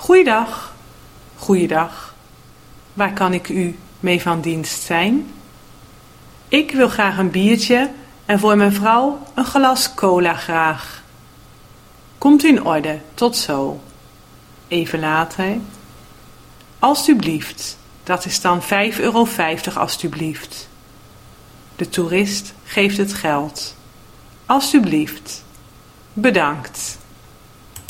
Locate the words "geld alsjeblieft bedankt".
23.14-26.89